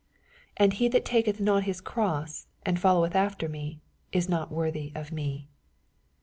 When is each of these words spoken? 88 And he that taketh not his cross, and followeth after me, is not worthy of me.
88 0.57 0.65
And 0.65 0.73
he 0.73 0.87
that 0.87 1.05
taketh 1.05 1.39
not 1.39 1.63
his 1.65 1.79
cross, 1.79 2.47
and 2.65 2.79
followeth 2.79 3.13
after 3.15 3.47
me, 3.47 3.81
is 4.11 4.27
not 4.27 4.51
worthy 4.51 4.91
of 4.95 5.11
me. 5.11 5.47